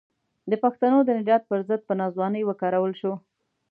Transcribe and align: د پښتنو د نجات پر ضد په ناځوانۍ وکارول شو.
د 0.51 0.53
پښتنو 0.63 0.97
د 1.03 1.09
نجات 1.19 1.43
پر 1.49 1.59
ضد 1.67 1.81
په 1.87 1.93
ناځوانۍ 1.99 2.41
وکارول 2.45 2.93
شو. 3.01 3.13